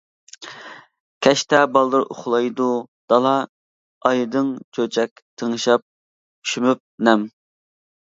كەچتە 1.25 1.57
بالدۇر 1.73 2.07
ئۇخلايدۇ 2.15 2.65
دالا، 3.13 3.33
ئايدىن 4.11 4.49
چۆچەك 4.79 5.21
تىڭشاپ، 5.43 5.85
شۈمۈپ 6.53 6.83
نەم. 7.09 7.29